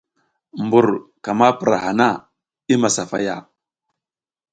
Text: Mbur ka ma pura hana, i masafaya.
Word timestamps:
Mbur 0.63 0.85
ka 1.23 1.31
ma 1.39 1.47
pura 1.57 1.77
hana, 1.85 2.09
i 2.73 2.75
masafaya. 2.81 3.35